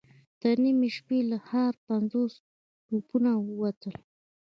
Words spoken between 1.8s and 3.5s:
پنځوس توپونه